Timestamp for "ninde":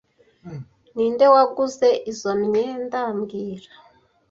0.95-1.25